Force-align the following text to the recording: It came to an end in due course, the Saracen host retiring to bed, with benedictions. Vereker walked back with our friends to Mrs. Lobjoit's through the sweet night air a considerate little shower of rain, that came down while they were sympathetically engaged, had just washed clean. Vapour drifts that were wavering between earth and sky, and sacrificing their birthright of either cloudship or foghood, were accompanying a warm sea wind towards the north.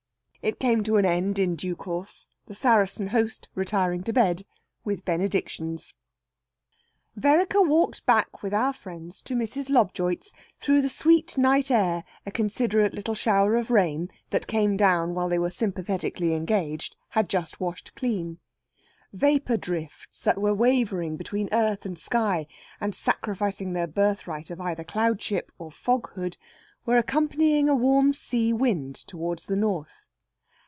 It 0.43 0.57
came 0.59 0.81
to 0.85 0.97
an 0.97 1.05
end 1.05 1.37
in 1.37 1.55
due 1.55 1.75
course, 1.75 2.27
the 2.47 2.55
Saracen 2.55 3.09
host 3.09 3.47
retiring 3.53 4.01
to 4.05 4.11
bed, 4.11 4.43
with 4.83 5.05
benedictions. 5.05 5.93
Vereker 7.15 7.61
walked 7.61 8.07
back 8.07 8.41
with 8.41 8.51
our 8.51 8.73
friends 8.73 9.21
to 9.21 9.35
Mrs. 9.35 9.69
Lobjoit's 9.69 10.33
through 10.59 10.81
the 10.81 10.89
sweet 10.89 11.37
night 11.37 11.69
air 11.69 12.03
a 12.25 12.31
considerate 12.31 12.91
little 12.95 13.13
shower 13.13 13.53
of 13.55 13.69
rain, 13.69 14.09
that 14.31 14.47
came 14.47 14.75
down 14.75 15.13
while 15.13 15.29
they 15.29 15.37
were 15.37 15.51
sympathetically 15.51 16.33
engaged, 16.33 16.95
had 17.09 17.29
just 17.29 17.59
washed 17.59 17.93
clean. 17.93 18.39
Vapour 19.13 19.57
drifts 19.57 20.23
that 20.23 20.41
were 20.41 20.55
wavering 20.55 21.17
between 21.17 21.49
earth 21.51 21.85
and 21.85 21.99
sky, 21.99 22.47
and 22.79 22.95
sacrificing 22.95 23.73
their 23.73 23.85
birthright 23.85 24.49
of 24.49 24.59
either 24.59 24.83
cloudship 24.83 25.51
or 25.59 25.69
foghood, 25.69 26.35
were 26.83 26.97
accompanying 26.97 27.69
a 27.69 27.75
warm 27.75 28.11
sea 28.11 28.51
wind 28.51 28.95
towards 28.95 29.45
the 29.45 29.55
north. 29.55 30.05